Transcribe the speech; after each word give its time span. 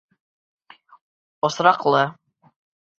Осраҡлы! 1.49 2.05